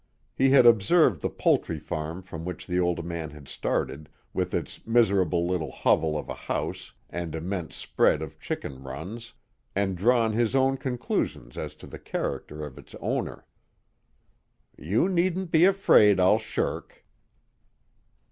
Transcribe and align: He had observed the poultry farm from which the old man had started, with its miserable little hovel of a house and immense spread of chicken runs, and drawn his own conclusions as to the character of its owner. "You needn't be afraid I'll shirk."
He 0.33 0.49
had 0.49 0.65
observed 0.65 1.21
the 1.21 1.29
poultry 1.29 1.77
farm 1.77 2.23
from 2.23 2.43
which 2.43 2.65
the 2.65 2.79
old 2.79 3.05
man 3.05 3.29
had 3.29 3.47
started, 3.47 4.09
with 4.33 4.51
its 4.51 4.83
miserable 4.87 5.45
little 5.45 5.69
hovel 5.71 6.17
of 6.17 6.27
a 6.27 6.33
house 6.33 6.91
and 7.11 7.35
immense 7.35 7.75
spread 7.75 8.23
of 8.23 8.39
chicken 8.39 8.81
runs, 8.81 9.33
and 9.75 9.95
drawn 9.95 10.33
his 10.33 10.55
own 10.55 10.77
conclusions 10.77 11.55
as 11.55 11.75
to 11.75 11.85
the 11.85 11.99
character 11.99 12.65
of 12.65 12.79
its 12.79 12.95
owner. 12.99 13.45
"You 14.75 15.07
needn't 15.07 15.51
be 15.51 15.65
afraid 15.65 16.19
I'll 16.19 16.39
shirk." 16.39 17.05